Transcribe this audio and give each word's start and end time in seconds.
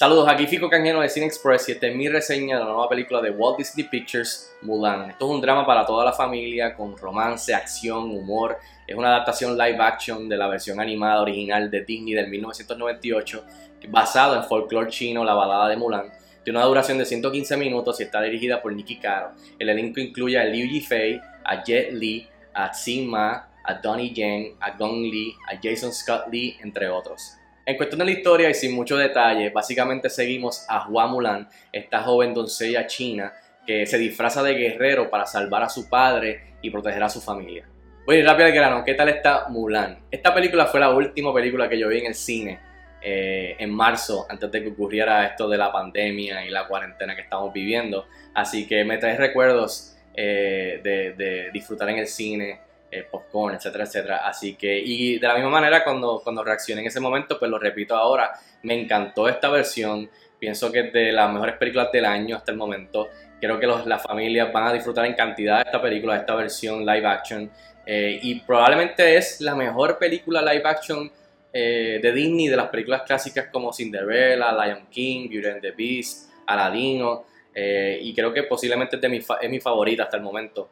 Saludos, 0.00 0.28
aquí 0.28 0.46
Fico 0.46 0.70
Canjeno 0.70 1.00
de 1.00 1.08
Cine 1.08 1.26
Express 1.26 1.68
y 1.68 1.72
esta 1.72 1.88
es 1.88 1.96
mi 1.96 2.08
reseña 2.08 2.56
de 2.56 2.64
la 2.64 2.70
nueva 2.70 2.88
película 2.88 3.20
de 3.20 3.30
Walt 3.30 3.58
Disney 3.58 3.88
Pictures, 3.88 4.54
Mulan. 4.62 5.10
Esto 5.10 5.26
es 5.26 5.34
un 5.34 5.40
drama 5.40 5.66
para 5.66 5.84
toda 5.84 6.04
la 6.04 6.12
familia 6.12 6.76
con 6.76 6.96
romance, 6.96 7.52
acción, 7.52 8.12
humor. 8.12 8.58
Es 8.86 8.94
una 8.94 9.08
adaptación 9.08 9.58
live 9.58 9.78
action 9.80 10.28
de 10.28 10.36
la 10.36 10.46
versión 10.46 10.78
animada 10.78 11.20
original 11.20 11.68
de 11.68 11.84
Disney 11.84 12.14
del 12.14 12.28
1998, 12.28 13.44
basado 13.88 14.36
en 14.36 14.44
folclore 14.44 14.88
chino, 14.88 15.24
la 15.24 15.34
balada 15.34 15.68
de 15.68 15.76
Mulan. 15.76 16.12
Tiene 16.44 16.60
una 16.60 16.68
duración 16.68 16.96
de 16.98 17.04
115 17.04 17.56
minutos 17.56 17.98
y 17.98 18.04
está 18.04 18.22
dirigida 18.22 18.62
por 18.62 18.72
Nicky 18.72 19.00
Caro. 19.00 19.32
El 19.58 19.68
elenco 19.68 19.98
incluye 19.98 20.38
a 20.38 20.44
Liu 20.44 20.64
Yifei, 20.64 21.20
a 21.44 21.64
Jet 21.64 21.92
Li, 21.92 22.24
a 22.54 22.70
Tsing 22.70 23.10
Ma, 23.10 23.48
a 23.64 23.74
Donnie 23.74 24.14
Yen, 24.14 24.54
a 24.60 24.76
Gong 24.76 25.02
Li, 25.02 25.34
a 25.52 25.58
Jason 25.60 25.92
Scott 25.92 26.28
Lee, 26.30 26.56
entre 26.62 26.88
otros. 26.88 27.32
En 27.68 27.76
cuestión 27.76 27.98
de 27.98 28.06
la 28.06 28.12
historia 28.12 28.48
y 28.48 28.54
sin 28.54 28.74
mucho 28.74 28.96
detalle, 28.96 29.50
básicamente 29.50 30.08
seguimos 30.08 30.64
a 30.70 30.88
Hua 30.88 31.06
Mulan, 31.06 31.50
esta 31.70 32.00
joven 32.00 32.32
doncella 32.32 32.86
china 32.86 33.34
que 33.66 33.84
se 33.84 33.98
disfraza 33.98 34.42
de 34.42 34.54
guerrero 34.54 35.10
para 35.10 35.26
salvar 35.26 35.62
a 35.62 35.68
su 35.68 35.86
padre 35.86 36.54
y 36.62 36.70
proteger 36.70 37.02
a 37.02 37.10
su 37.10 37.20
familia. 37.20 37.68
Voy 38.06 38.22
rápido 38.22 38.46
al 38.46 38.54
grano, 38.54 38.84
¿qué 38.86 38.94
tal 38.94 39.10
está 39.10 39.48
Mulan? 39.50 39.98
Esta 40.10 40.32
película 40.32 40.64
fue 40.64 40.80
la 40.80 40.88
última 40.88 41.34
película 41.34 41.68
que 41.68 41.78
yo 41.78 41.88
vi 41.88 41.98
en 41.98 42.06
el 42.06 42.14
cine 42.14 42.58
eh, 43.02 43.54
en 43.58 43.70
marzo, 43.70 44.24
antes 44.30 44.50
de 44.50 44.62
que 44.62 44.70
ocurriera 44.70 45.26
esto 45.26 45.46
de 45.46 45.58
la 45.58 45.70
pandemia 45.70 46.46
y 46.46 46.48
la 46.48 46.66
cuarentena 46.66 47.14
que 47.14 47.20
estamos 47.20 47.52
viviendo. 47.52 48.06
Así 48.32 48.66
que 48.66 48.82
me 48.82 48.96
trae 48.96 49.18
recuerdos 49.18 49.94
eh, 50.14 50.80
de 50.82 51.50
disfrutar 51.52 51.90
en 51.90 51.98
el 51.98 52.06
cine, 52.06 52.60
eh, 52.90 53.06
popcorn, 53.10 53.54
etcétera, 53.54 53.84
etcétera. 53.84 54.16
Así 54.26 54.54
que, 54.54 54.78
y 54.78 55.18
de 55.18 55.28
la 55.28 55.34
misma 55.34 55.50
manera, 55.50 55.84
cuando, 55.84 56.22
cuando 56.24 56.42
reaccioné 56.42 56.80
en 56.80 56.86
ese 56.86 57.00
momento, 57.00 57.38
pues 57.38 57.50
lo 57.50 57.58
repito 57.58 57.94
ahora, 57.94 58.32
me 58.62 58.80
encantó 58.80 59.28
esta 59.28 59.50
versión. 59.50 60.08
Pienso 60.38 60.72
que 60.72 60.80
es 60.80 60.92
de 60.94 61.12
las 61.12 61.30
mejores 61.30 61.56
películas 61.56 61.92
del 61.92 62.06
año 62.06 62.36
hasta 62.36 62.50
el 62.52 62.56
momento. 62.56 63.08
Creo 63.38 63.60
que 63.60 63.66
los, 63.66 63.84
las 63.86 64.02
familias 64.02 64.50
van 64.52 64.68
a 64.68 64.72
disfrutar 64.72 65.04
en 65.04 65.12
cantidad 65.12 65.56
de 65.56 65.64
esta 65.64 65.82
película, 65.82 66.16
esta 66.16 66.34
versión 66.34 66.86
live 66.86 67.06
action. 67.06 67.50
Eh, 67.84 68.20
y 68.22 68.40
probablemente 68.40 69.16
es 69.16 69.42
la 69.42 69.54
mejor 69.54 69.98
película 69.98 70.40
live 70.40 70.62
action 70.64 71.12
eh, 71.52 71.98
de 72.00 72.12
Disney, 72.12 72.48
de 72.48 72.56
las 72.56 72.68
películas 72.68 73.02
clásicas 73.02 73.48
como 73.52 73.70
Cinderella, 73.70 74.50
Lion 74.52 74.86
King, 74.90 75.28
Beauty 75.28 75.48
and 75.48 75.60
the 75.60 75.72
Beast, 75.72 76.30
Aladino. 76.46 77.26
y 77.54 78.14
creo 78.14 78.32
que 78.32 78.44
posiblemente 78.44 78.96
es, 78.96 79.02
de 79.02 79.08
mi, 79.10 79.18
es 79.18 79.50
mi 79.50 79.60
favorita 79.60 80.04
hasta 80.04 80.16
el 80.16 80.22
momento. 80.22 80.70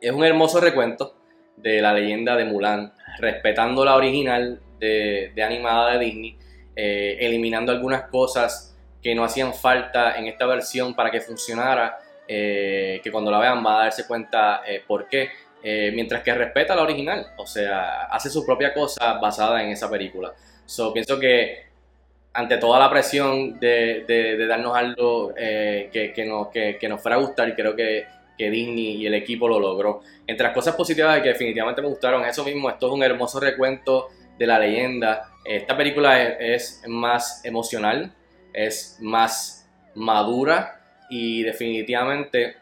Es 0.00 0.10
un 0.10 0.24
hermoso 0.24 0.60
recuento 0.60 1.14
de 1.56 1.80
la 1.80 1.92
leyenda 1.92 2.36
de 2.36 2.44
Mulan, 2.44 2.92
respetando 3.18 3.84
la 3.84 3.96
original 3.96 4.60
de, 4.78 5.32
animada 5.42 5.92
de 5.92 6.04
Disney, 6.04 6.36
eh, 6.74 7.16
eliminando 7.20 7.72
algunas 7.72 8.02
cosas 8.02 8.76
que 9.02 9.14
no 9.14 9.24
hacían 9.24 9.54
falta 9.54 10.16
en 10.18 10.26
esta 10.26 10.46
versión 10.46 10.94
para 10.94 11.10
que 11.10 11.20
funcionara, 11.20 11.98
eh, 12.28 13.00
que 13.02 13.10
cuando 13.10 13.30
la 13.30 13.38
vean 13.38 13.64
va 13.64 13.80
a 13.80 13.84
darse 13.84 14.06
cuenta 14.06 14.62
eh, 14.66 14.82
por 14.86 15.08
qué, 15.08 15.30
mientras 15.92 16.22
que 16.22 16.32
respeta 16.32 16.76
la 16.76 16.82
original, 16.82 17.26
o 17.38 17.44
sea, 17.44 18.02
hace 18.04 18.30
su 18.30 18.46
propia 18.46 18.72
cosa 18.72 19.14
basada 19.14 19.64
en 19.64 19.70
esa 19.70 19.90
película. 19.90 20.32
So, 20.64 20.92
pienso 20.92 21.18
que 21.18 21.64
ante 22.34 22.58
toda 22.58 22.78
la 22.78 22.88
presión 22.88 23.58
de, 23.58 24.46
darnos 24.48 24.76
algo 24.76 25.34
que, 25.34 26.12
que, 26.14 26.24
nos, 26.24 26.48
que, 26.50 26.88
nos 26.88 27.00
fuera 27.02 27.16
a 27.16 27.20
gustar, 27.20 27.52
creo 27.56 27.74
que 27.74 28.06
que 28.36 28.50
Disney 28.50 28.96
y 28.96 29.06
el 29.06 29.14
equipo 29.14 29.48
lo 29.48 29.58
logró. 29.58 30.02
Entre 30.26 30.44
las 30.44 30.54
cosas 30.54 30.74
positivas 30.74 31.20
que 31.20 31.28
definitivamente 31.28 31.82
me 31.82 31.88
gustaron, 31.88 32.24
eso 32.24 32.44
mismo, 32.44 32.68
esto 32.70 32.86
es 32.86 32.92
un 32.92 33.02
hermoso 33.02 33.40
recuento 33.40 34.08
de 34.38 34.46
la 34.46 34.58
leyenda. 34.58 35.30
Esta 35.44 35.76
película 35.76 36.22
es, 36.22 36.82
más 36.86 37.44
emocional, 37.44 38.12
es 38.52 38.98
más 39.00 39.68
madura 39.94 40.80
y 41.08 41.42
definitivamente 41.42 42.56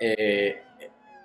eh, 0.00 0.62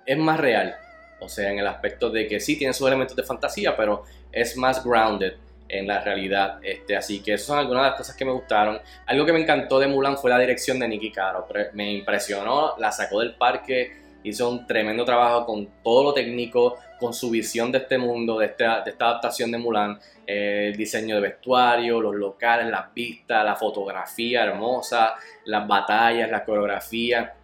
es 0.06 0.18
más 0.18 0.40
real. 0.40 0.76
O 1.20 1.28
sea, 1.28 1.50
en 1.50 1.58
el 1.58 1.66
aspecto 1.66 2.10
de 2.10 2.26
que 2.26 2.40
sí 2.40 2.56
tiene 2.56 2.72
sus 2.72 2.86
elementos 2.86 3.14
de 3.14 3.22
fantasía, 3.22 3.76
pero 3.76 4.04
es 4.32 4.56
más 4.56 4.82
grounded 4.82 5.34
en 5.70 5.86
la 5.86 6.00
realidad. 6.00 6.58
Este, 6.62 6.96
así 6.96 7.22
que 7.22 7.34
esas 7.34 7.46
son 7.46 7.58
algunas 7.58 7.84
de 7.84 7.90
las 7.90 7.98
cosas 7.98 8.16
que 8.16 8.24
me 8.24 8.32
gustaron. 8.32 8.80
Algo 9.06 9.24
que 9.24 9.32
me 9.32 9.40
encantó 9.40 9.78
de 9.78 9.86
Mulan 9.86 10.18
fue 10.18 10.30
la 10.30 10.38
dirección 10.38 10.78
de 10.78 10.88
Nicky 10.88 11.12
Caro. 11.12 11.46
Me 11.74 11.92
impresionó, 11.92 12.76
la 12.78 12.92
sacó 12.92 13.20
del 13.20 13.34
parque, 13.34 13.92
hizo 14.22 14.50
un 14.50 14.66
tremendo 14.66 15.04
trabajo 15.04 15.46
con 15.46 15.68
todo 15.82 16.04
lo 16.04 16.12
técnico, 16.12 16.78
con 16.98 17.14
su 17.14 17.30
visión 17.30 17.72
de 17.72 17.78
este 17.78 17.98
mundo, 17.98 18.38
de 18.38 18.46
esta, 18.46 18.82
adaptación 18.82 19.50
de 19.50 19.58
Mulan, 19.58 19.98
eh, 20.26 20.70
el 20.70 20.76
diseño 20.76 21.14
de 21.16 21.22
vestuario, 21.22 22.00
los 22.00 22.14
locales, 22.14 22.66
las 22.66 22.92
vistas, 22.92 23.44
la 23.44 23.56
fotografía 23.56 24.44
hermosa, 24.44 25.14
las 25.44 25.66
batallas, 25.66 26.30
la 26.30 26.44
coreografía. 26.44 27.34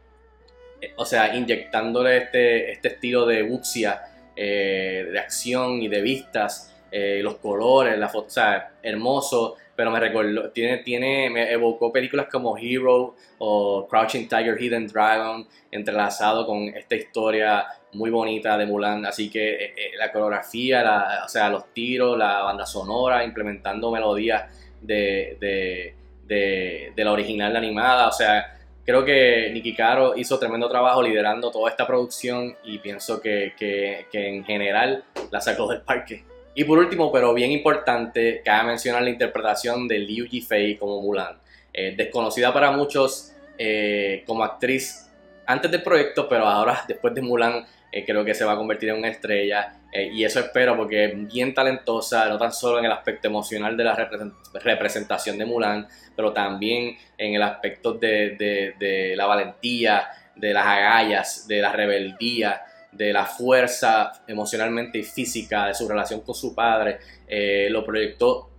Eh, 0.81 0.93
o 0.97 1.05
sea, 1.07 1.35
inyectándole 1.35 2.19
este, 2.19 2.73
este 2.73 2.89
estilo 2.89 3.25
de 3.25 3.43
wuxia, 3.43 4.03
eh, 4.37 5.09
de 5.11 5.19
acción 5.19 5.81
y 5.81 5.89
de 5.89 6.03
vistas 6.03 6.76
eh, 6.99 7.21
los 7.23 7.37
colores, 7.37 7.99
la 7.99 8.09
foto, 8.09 8.29
o 8.29 8.31
sea, 8.31 8.71
hermoso, 8.83 9.57
pero 9.75 9.91
me 9.91 10.01
recordó, 10.01 10.49
tiene, 10.49 10.79
tiene, 10.79 11.29
me 11.29 11.53
evocó 11.53 11.93
películas 11.93 12.27
como 12.33 12.57
Hero 12.57 13.15
o 13.37 13.87
Crouching 13.87 14.27
Tiger, 14.27 14.57
Hidden 14.59 14.87
Dragon, 14.87 15.47
entrelazado 15.71 16.47
con 16.47 16.63
esta 16.69 16.95
historia 16.95 17.67
muy 17.93 18.09
bonita 18.09 18.57
de 18.57 18.65
Mulan, 18.65 19.05
así 19.05 19.29
que 19.29 19.57
eh, 19.57 19.75
eh, 19.77 19.91
la 19.99 20.11
coreografía, 20.11 21.21
o 21.23 21.29
sea, 21.29 21.51
los 21.51 21.71
tiros, 21.75 22.17
la 22.17 22.41
banda 22.45 22.65
sonora, 22.65 23.23
implementando 23.25 23.91
melodías 23.91 24.51
de, 24.81 25.37
de, 25.39 26.93
de, 26.97 27.05
la 27.05 27.13
original 27.13 27.55
animada, 27.57 28.09
o 28.09 28.13
sea, 28.13 28.57
creo 28.87 29.05
que 29.05 29.51
Nicky 29.53 29.75
Caro 29.75 30.17
hizo 30.17 30.39
tremendo 30.39 30.67
trabajo 30.71 31.03
liderando 31.03 31.51
toda 31.51 31.69
esta 31.69 31.87
producción 31.87 32.57
y 32.65 32.79
pienso 32.79 33.21
que, 33.21 33.53
que 33.59 34.29
en 34.29 34.45
general 34.47 35.05
la 35.31 35.43
sacó 35.43 35.69
del 35.69 35.83
parque. 35.83 36.25
Y 36.59 36.65
por 36.65 36.79
último, 36.79 37.13
pero 37.13 37.35
bien 37.35 37.53
importante, 37.53 38.41
cabe 38.43 38.69
mencionar 38.69 39.03
la 39.03 39.11
interpretación 39.11 39.87
de 39.87 39.99
Liu 39.99 40.25
Yifei 40.25 40.79
como 40.79 41.03
Mulan. 41.03 41.37
Eh, 41.71 41.93
desconocida 41.95 42.51
para 42.51 42.71
muchos 42.71 43.35
eh, 43.59 44.25
como 44.27 44.43
actriz 44.43 45.07
antes 45.47 45.71
del 45.71 45.83
proyecto, 45.83 46.27
pero 46.27 46.47
ahora 46.47 46.83
después 46.89 47.15
de 47.15 47.21
Mulan 47.21 47.67
eh, 47.93 48.07
creo 48.07 48.25
que 48.25 48.33
se 48.33 48.47
va 48.47 48.53
a 48.53 48.57
convertir 48.57 48.89
en 48.89 48.97
una 48.97 49.09
estrella. 49.09 49.81
y 49.93 50.25
eso 50.25 50.41
espero 50.41 50.75
porque 50.79 51.05
es 51.05 51.29
bien 51.29 51.53
talentosa, 51.53 52.27
no 52.27 52.39
tan 52.39 52.53
solo 52.53 52.79
en 52.79 52.87
el 52.87 52.93
aspecto 52.93 53.29
emocional 53.29 53.77
de 53.77 53.85
la 53.85 54.09
representación 54.55 55.37
de 55.37 55.45
Mulan, 55.45 55.87
pero 56.17 56.33
también 56.33 56.97
en 57.19 57.35
el 57.35 57.43
aspecto 57.43 57.93
de, 57.93 58.75
de 58.79 59.15
la 59.15 59.27
valentía, 59.27 60.09
de 60.35 60.55
las 60.55 60.67
agallas, 60.67 61.47
de 61.47 61.61
la 61.61 61.73
rebeldía 61.73 62.63
de 62.97 63.13
la 63.13 63.27
fuerza 63.27 64.25
emocionalmente 64.27 64.99
y 64.99 65.03
física 65.03 65.67
de 65.67 65.75
su 65.75 65.89
relación 65.89 66.21
con 66.21 66.35
su 66.35 66.55
padre, 66.55 66.99
eh, 67.27 67.69
lo 67.71 67.85
proyectó 67.85 68.51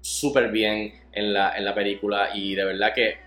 súper 0.00 0.50
bien 0.50 1.02
en 1.12 1.32
la, 1.32 1.56
en 1.56 1.64
la 1.64 1.74
película 1.74 2.30
y 2.34 2.54
de 2.54 2.64
verdad 2.64 2.92
que 2.94 3.18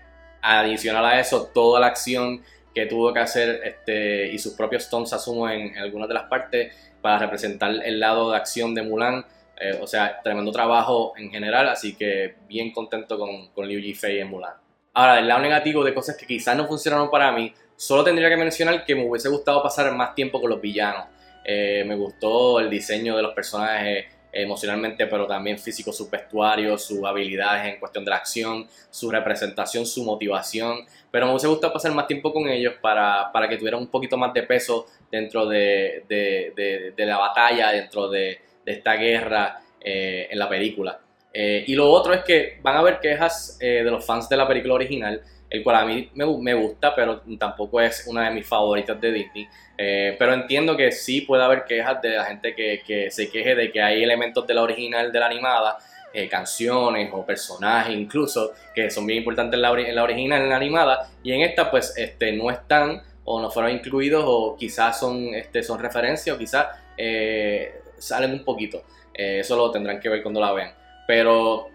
adicional 0.42 1.04
a 1.04 1.20
eso, 1.20 1.50
toda 1.52 1.80
la 1.80 1.88
acción 1.88 2.42
que 2.74 2.86
tuvo 2.86 3.12
que 3.12 3.20
hacer 3.20 3.60
este, 3.64 4.32
y 4.32 4.38
sus 4.38 4.54
propios 4.54 4.84
stunts, 4.84 5.12
asumo, 5.12 5.48
en, 5.48 5.76
algunas 5.78 6.08
de 6.08 6.14
las 6.14 6.24
partes 6.24 6.72
para 7.00 7.18
representar 7.18 7.70
el 7.84 7.98
lado 7.98 8.30
de 8.30 8.36
acción 8.36 8.74
de 8.74 8.82
Mulan. 8.82 9.24
Eh, 9.60 9.76
o 9.80 9.88
sea, 9.88 10.20
tremendo 10.22 10.52
trabajo 10.52 11.14
en 11.16 11.30
general, 11.30 11.68
así 11.68 11.96
que 11.96 12.36
bien 12.48 12.70
contento 12.70 13.18
con, 13.18 13.48
con 13.48 13.66
Liu 13.66 13.80
Yifei 13.80 14.20
en 14.20 14.28
Mulan. 14.28 14.54
Ahora, 14.94 15.16
del 15.16 15.26
lado 15.26 15.40
negativo 15.40 15.82
de 15.82 15.94
cosas 15.94 16.16
que 16.16 16.26
quizás 16.26 16.56
no 16.56 16.68
funcionaron 16.68 17.10
para 17.10 17.32
mí, 17.32 17.52
Solo 17.78 18.02
tendría 18.02 18.28
que 18.28 18.36
mencionar 18.36 18.84
que 18.84 18.96
me 18.96 19.08
hubiese 19.08 19.28
gustado 19.28 19.62
pasar 19.62 19.94
más 19.94 20.12
tiempo 20.12 20.40
con 20.40 20.50
los 20.50 20.60
villanos. 20.60 21.06
Eh, 21.44 21.84
me 21.86 21.94
gustó 21.94 22.58
el 22.58 22.68
diseño 22.68 23.16
de 23.16 23.22
los 23.22 23.32
personajes 23.34 24.06
emocionalmente, 24.32 25.06
pero 25.06 25.28
también 25.28 25.60
físico, 25.60 25.92
sus 25.92 26.10
vestuarios, 26.10 26.82
sus 26.82 27.04
habilidades 27.04 27.72
en 27.72 27.78
cuestión 27.78 28.04
de 28.04 28.10
la 28.10 28.16
acción, 28.16 28.66
su 28.90 29.12
representación, 29.12 29.86
su 29.86 30.02
motivación. 30.02 30.86
Pero 31.12 31.26
me 31.26 31.32
hubiese 31.32 31.46
gustado 31.46 31.72
pasar 31.72 31.92
más 31.92 32.08
tiempo 32.08 32.32
con 32.32 32.48
ellos 32.48 32.74
para, 32.82 33.30
para 33.32 33.48
que 33.48 33.56
tuvieran 33.56 33.80
un 33.80 33.86
poquito 33.86 34.16
más 34.16 34.34
de 34.34 34.42
peso 34.42 34.88
dentro 35.08 35.46
de, 35.46 36.02
de, 36.08 36.92
de, 36.96 37.06
la 37.06 37.16
batalla, 37.16 37.70
dentro 37.70 38.08
de, 38.08 38.40
esta 38.66 38.94
guerra 38.94 39.60
eh, 39.80 40.26
en 40.28 40.36
la 40.36 40.48
película. 40.48 40.98
Eh, 41.32 41.62
y 41.68 41.76
lo 41.76 41.88
otro 41.88 42.12
es 42.12 42.24
que 42.24 42.58
van 42.60 42.74
a 42.74 42.80
haber 42.80 42.98
quejas 42.98 43.56
de 43.60 43.84
los 43.84 44.04
fans 44.04 44.28
de 44.28 44.36
la 44.36 44.48
película 44.48 44.74
original 44.74 45.22
el 45.50 45.62
cual 45.62 45.76
a 45.76 45.84
mí 45.84 46.10
me, 46.14 46.54
gusta, 46.54 46.94
pero 46.94 47.22
tampoco 47.38 47.80
es 47.80 48.06
una 48.06 48.28
de 48.28 48.34
mis 48.34 48.46
favoritas 48.46 49.00
de 49.00 49.12
Disney. 49.12 49.48
Eh, 49.76 50.16
pero 50.18 50.34
entiendo 50.34 50.76
que 50.76 50.92
sí 50.92 51.22
puede 51.22 51.42
haber 51.42 51.64
quejas 51.64 52.02
de 52.02 52.10
la 52.10 52.24
gente 52.24 52.54
que, 52.54 53.08
se 53.10 53.30
queje 53.30 53.54
de 53.54 53.72
que 53.72 53.80
hay 53.80 54.02
elementos 54.02 54.46
de 54.46 54.54
la 54.54 54.62
original, 54.62 55.10
de 55.10 55.18
la 55.18 55.26
animada, 55.26 55.78
eh, 56.12 56.28
canciones 56.28 57.10
o 57.12 57.24
personajes 57.24 57.94
incluso, 57.94 58.52
que 58.74 58.90
son 58.90 59.06
bien 59.06 59.18
importantes 59.18 59.56
en 59.56 59.62
la, 59.62 59.70
original, 60.02 60.42
en 60.42 60.48
la 60.48 60.56
animada, 60.56 61.10
y 61.22 61.32
en 61.32 61.42
esta 61.42 61.70
pues 61.70 61.94
este, 61.96 62.32
no 62.32 62.50
están 62.50 63.02
o 63.24 63.40
no 63.40 63.50
fueron 63.50 63.72
incluidos 63.72 64.24
o 64.26 64.56
quizás 64.56 64.98
son, 64.98 65.34
este, 65.34 65.62
son 65.62 65.78
referencias 65.78 66.34
o 66.34 66.38
quizás 66.38 66.66
eh, 66.96 67.82
salen 67.98 68.32
un 68.32 68.44
poquito. 68.44 68.82
eso 69.14 69.56
lo 69.56 69.70
tendrán 69.70 70.00
que 70.00 70.08
ver 70.08 70.22
cuando 70.22 70.40
la 70.40 70.52
vean. 70.52 70.72
Pero 71.06 71.68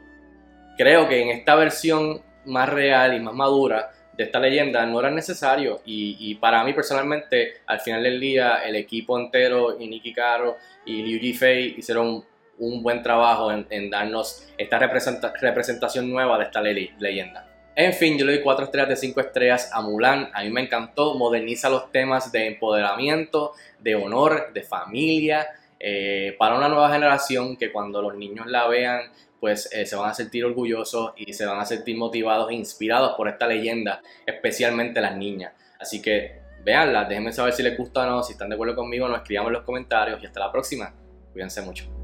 creo 0.77 1.07
que 1.07 1.21
en 1.21 1.29
esta 1.29 1.55
versión 1.55 2.21
más 2.45 2.69
real 2.69 3.15
y 3.15 3.19
más 3.19 3.33
madura 3.33 3.91
de 4.15 4.23
esta 4.25 4.39
leyenda 4.39 4.85
no 4.85 4.99
era 4.99 5.09
necesario 5.09 5.81
y, 5.85 6.35
para 6.35 6.63
mí 6.63 6.73
personalmente 6.73 7.61
al 7.65 7.79
final 7.79 8.03
del 8.03 8.19
día 8.19 8.57
el 8.63 8.75
equipo 8.75 9.19
entero 9.19 9.79
y 9.79 9.87
Nicky 9.87 10.13
Caro 10.13 10.57
y 10.85 11.01
Liu 11.01 11.19
Jifei 11.19 11.75
hicieron 11.77 12.23
un 12.59 12.83
buen 12.83 13.01
trabajo 13.01 13.51
en, 13.51 13.89
darnos 13.89 14.47
esta 14.57 14.77
representación 14.77 16.09
nueva 16.09 16.37
de 16.37 16.43
esta 16.45 16.61
leyenda. 16.61 17.49
En 17.75 17.91
fin, 17.93 18.17
yo 18.19 18.25
le 18.25 18.33
doy 18.33 18.43
4 18.43 18.65
estrellas 18.65 18.89
de 18.89 18.95
5 18.95 19.19
estrellas 19.19 19.71
a 19.73 19.81
Mulan. 19.81 20.29
A 20.33 20.43
mí 20.43 20.51
me 20.51 20.61
encantó, 20.61 21.15
moderniza 21.15 21.69
los 21.71 21.91
temas 21.91 22.31
de 22.31 22.45
empoderamiento, 22.45 23.53
de 23.79 23.95
honor, 23.95 24.53
de 24.53 24.61
familia, 24.61 25.47
eh, 25.85 26.35
para 26.39 26.55
una 26.55 26.69
nueva 26.69 26.89
generación 26.93 27.57
que 27.57 27.69
cuando 27.69 28.01
los 28.01 28.15
niños 28.15 28.47
la 28.47 28.67
vean, 28.69 29.11
pues 29.41 29.69
eh, 29.73 29.85
se 29.85 29.97
van 29.97 30.09
a 30.09 30.13
sentir 30.13 30.45
orgullosos 30.45 31.11
y 31.17 31.33
se 31.33 31.45
van 31.45 31.59
a 31.59 31.65
sentir 31.65 31.97
motivados 31.97 32.49
e 32.49 32.53
inspirados 32.53 33.15
por 33.17 33.27
esta 33.27 33.45
leyenda, 33.45 34.01
especialmente 34.25 35.01
las 35.01 35.17
niñas. 35.17 35.51
Así 35.77 36.01
que 36.01 36.39
véanla, 36.63 37.03
déjenme 37.03 37.33
saber 37.33 37.51
si 37.51 37.63
les 37.63 37.77
gusta 37.77 38.03
o 38.03 38.05
no, 38.09 38.23
si 38.23 38.31
están 38.31 38.47
de 38.47 38.55
acuerdo 38.55 38.75
conmigo, 38.75 39.09
nos 39.09 39.17
escribamos 39.17 39.49
en 39.49 39.53
los 39.55 39.63
comentarios 39.63 40.23
y 40.23 40.25
hasta 40.25 40.39
la 40.39 40.49
próxima. 40.49 40.93
Cuídense 41.33 41.61
mucho. 41.61 42.02